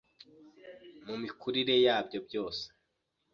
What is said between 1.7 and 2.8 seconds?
yabyo byose